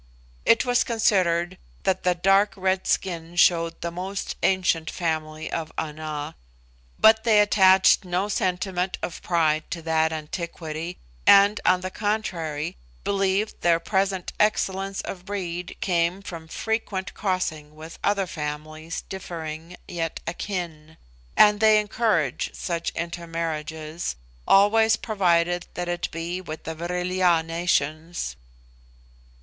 It 0.45 0.65
was 0.65 0.83
considered 0.83 1.59
that 1.83 2.01
the 2.01 2.15
dark 2.15 2.55
red 2.57 2.87
skin 2.87 3.35
showed 3.35 3.79
the 3.81 3.91
most 3.91 4.35
ancient 4.41 4.89
family 4.89 5.51
of 5.51 5.71
Ana; 5.77 6.33
but 6.97 7.23
they 7.23 7.39
attached 7.39 8.03
no 8.03 8.27
sentiment 8.27 8.97
of 9.03 9.21
pride 9.21 9.69
to 9.69 9.83
that 9.83 10.11
antiquity, 10.11 10.97
and, 11.27 11.61
on 11.65 11.81
the 11.81 11.91
contrary, 11.91 12.77
believed 13.03 13.61
their 13.61 13.79
present 13.79 14.33
excellence 14.39 15.01
of 15.01 15.23
breed 15.23 15.77
came 15.81 16.23
from 16.23 16.47
frequent 16.47 17.13
crossing 17.13 17.75
with 17.75 17.99
other 18.03 18.25
families 18.25 19.03
differing, 19.07 19.77
yet 19.87 20.19
akin; 20.25 20.97
and 21.37 21.59
they 21.59 21.79
encourage 21.79 22.49
such 22.55 22.89
intermarriages, 22.95 24.15
always 24.47 24.95
provided 24.95 25.67
that 25.75 25.87
it 25.87 26.09
be 26.09 26.41
with 26.41 26.63
the 26.63 26.73
Vril 26.73 27.05
ya 27.05 27.43
nations. 27.43 28.35